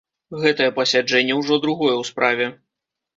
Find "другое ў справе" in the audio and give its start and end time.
1.65-2.45